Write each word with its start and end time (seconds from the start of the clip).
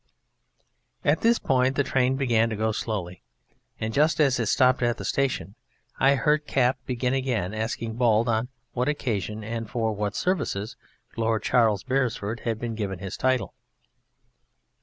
At 1.05 1.21
this 1.21 1.37
point 1.37 1.75
the 1.75 1.83
train 1.83 2.15
began 2.15 2.49
to 2.49 2.55
go 2.55 2.71
slowly, 2.71 3.21
and 3.79 3.93
just 3.93 4.19
as 4.19 4.39
it 4.39 4.47
stopped 4.47 4.81
at 4.81 4.97
the 4.97 5.05
station 5.05 5.53
I 5.99 6.15
heard 6.15 6.47
Cap 6.47 6.79
begin 6.87 7.13
again, 7.13 7.53
asking 7.53 7.97
Bald 7.97 8.27
on 8.27 8.47
what 8.73 8.89
occasion 8.89 9.43
and 9.43 9.69
for 9.69 9.93
what 9.93 10.15
services 10.15 10.75
Lord 11.15 11.43
Charles 11.43 11.83
Beresford 11.83 12.39
had 12.39 12.57
been 12.57 12.73
given 12.73 12.97
his 12.97 13.15
title. 13.15 13.53